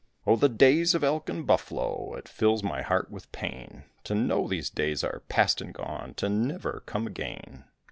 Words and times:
Oh, 0.25 0.35
the 0.35 0.49
days 0.49 0.95
of 0.95 1.03
elk 1.03 1.29
and 1.29 1.45
buffalo! 1.45 2.15
It 2.15 2.27
fills 2.27 2.63
my 2.63 2.81
heart 2.81 3.11
with 3.11 3.31
pain 3.31 3.83
To 4.05 4.15
know 4.15 4.47
these 4.47 4.71
days 4.71 5.03
are 5.03 5.21
past 5.29 5.61
and 5.61 5.75
gone 5.75 6.15
To 6.15 6.27
never 6.27 6.81
come 6.87 7.05
again. 7.05 7.65